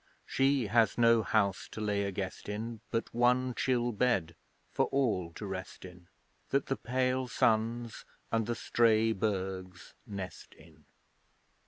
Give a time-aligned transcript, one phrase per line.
[0.25, 4.33] She has no house to lay a guest in But one chill bed
[4.71, 6.07] for all to rest in,
[6.49, 10.85] That the pale suns and the stray bergs nest in.